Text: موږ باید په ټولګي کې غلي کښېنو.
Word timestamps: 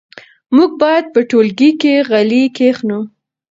موږ 0.55 0.71
باید 0.81 1.05
په 1.13 1.19
ټولګي 1.29 1.71
کې 1.81 1.93
غلي 2.09 2.43
کښېنو. 2.57 2.99